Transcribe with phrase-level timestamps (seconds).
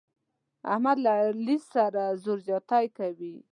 [0.73, 3.35] احمد له علي سره زور زیاتی کوي.